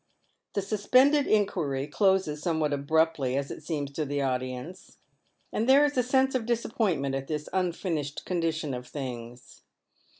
[0.53, 4.97] The suspended inquiry closes somewhat abruptly as it seems to the audience,
[5.53, 9.61] and there is a sense of disappointment at this unfinished condition of things.